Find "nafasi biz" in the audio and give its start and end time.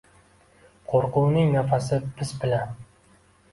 1.57-2.35